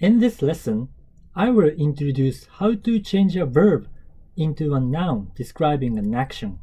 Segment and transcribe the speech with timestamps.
[0.00, 0.88] In this lesson,
[1.34, 3.88] I will introduce how to change a verb
[4.36, 6.58] into a noun describing an action.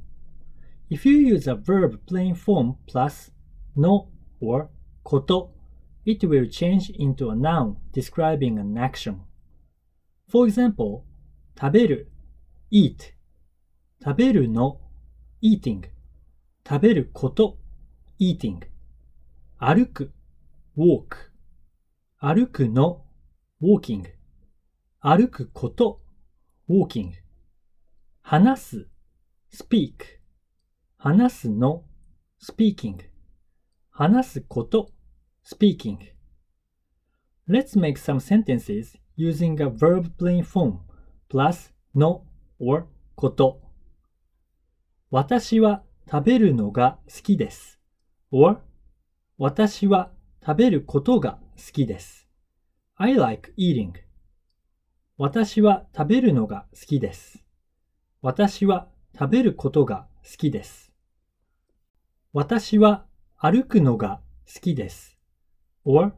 [0.89, 3.31] If you use a verb plain form plus
[3.76, 4.70] no or
[5.04, 5.52] こと,
[6.05, 9.22] it will change into a noun describing an action.
[10.28, 11.06] For example,
[11.60, 12.12] 食べる
[12.72, 13.13] eat
[14.04, 14.79] 食べるの
[15.42, 15.83] eating
[16.67, 17.58] 食べること
[18.20, 18.62] eating
[19.58, 20.12] 歩く
[20.76, 21.31] walk
[22.20, 23.05] 歩くの
[23.60, 24.04] walking
[25.00, 26.00] 歩くこと
[26.68, 27.12] walking
[28.22, 28.88] 話す
[29.52, 29.92] speak
[30.96, 31.84] 話すの
[32.40, 32.98] speaking
[33.90, 34.90] 話すこと
[35.44, 35.98] speaking
[37.48, 40.80] Let's make some sentences using a verb plain form
[41.28, 42.22] plus no
[42.60, 42.86] or
[43.16, 43.60] こと
[45.10, 47.80] 私は食べるのが好きです
[48.30, 48.59] or
[49.38, 50.12] 私は
[50.45, 52.27] 食べることが好きです
[53.01, 53.93] I like eating.
[55.19, 57.45] 私は食べるのが好きです。
[58.23, 60.93] 私は食べることが好きです。
[62.32, 63.05] 私は
[63.37, 64.21] 歩くのが
[64.53, 65.17] 好きです。
[65.85, 66.13] Or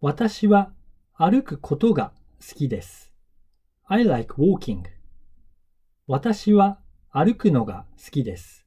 [0.00, 0.72] 私は
[1.12, 3.12] 歩くことが好きです。
[3.84, 4.84] I like walking.
[6.06, 6.78] 私は
[7.10, 8.64] 歩くのが好きです。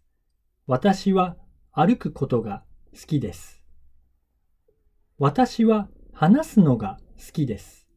[0.67, 1.38] 私は
[1.72, 2.61] 歩くことが
[2.94, 3.64] 好きです。
[5.17, 7.88] 私は話すのが好きです。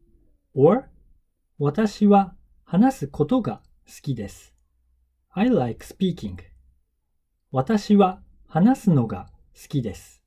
[0.55, 0.85] or
[1.59, 4.55] 私は話すことが好きです。
[5.31, 6.37] I like speaking
[7.51, 10.23] 私は話すのが好きです。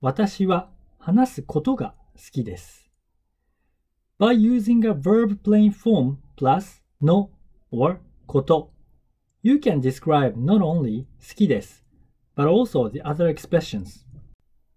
[0.00, 2.90] 私は話すことが好きです。
[4.18, 7.30] By using a verb plain form plus no
[7.70, 8.72] or こと
[9.44, 11.84] You can describe not only 好きです
[12.36, 14.04] but also the other expressions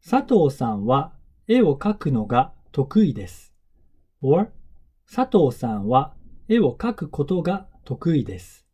[0.07, 1.13] 佐藤さんは
[1.47, 3.53] 絵を描くのが得意です
[4.21, 4.51] or
[5.09, 6.13] 佐藤さんは
[6.49, 8.65] 絵を描くことが得意です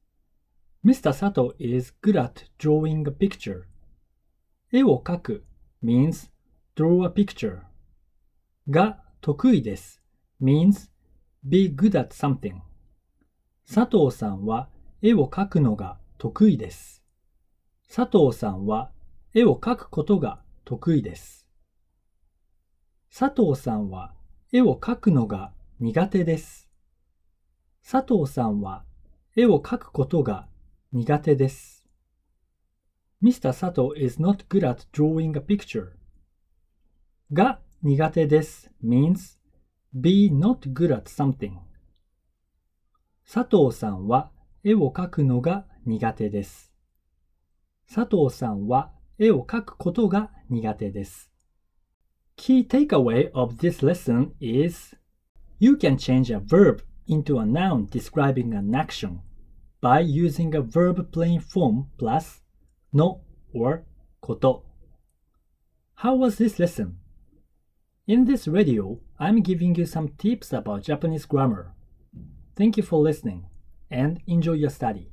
[0.84, 1.14] Mr.
[1.14, 3.66] Sato is good at drawing a picture
[4.72, 5.46] 絵を描く
[5.84, 6.32] means
[6.76, 7.60] draw a picture
[8.72, 10.02] が得意です
[10.42, 10.90] means
[11.44, 12.56] be good at something
[13.72, 14.70] 佐藤さんは
[15.04, 17.04] 絵を描くのが得意です。
[17.88, 18.92] 佐藤さんは
[19.36, 21.41] 絵を描くことが得意です。
[23.14, 24.14] 佐藤さんは
[24.54, 25.52] 絵を描くのが
[25.82, 26.70] 苦手です。
[27.86, 28.86] 佐藤さんは
[29.36, 30.48] 絵を描くことが
[30.94, 31.86] 苦手です。
[33.22, 33.52] Mr.
[33.52, 35.90] Sato is not good at drawing a picture.
[37.34, 39.38] が苦手です means
[39.94, 41.58] be not good at something.
[43.30, 44.32] 佐藤さんは
[44.64, 46.72] 絵を描くのが苦手です。
[47.94, 51.31] 佐藤さんは絵を描くことが苦手です。
[52.42, 54.96] Key takeaway of this lesson is
[55.60, 59.22] you can change a verb into a noun describing an action
[59.80, 62.42] by using a verb plain form plus
[62.92, 63.22] no
[63.54, 63.86] or
[64.22, 64.64] koto.
[65.94, 66.98] How was this lesson?
[68.08, 71.76] In this radio, I'm giving you some tips about Japanese grammar.
[72.56, 73.46] Thank you for listening
[73.92, 75.11] and enjoy your study.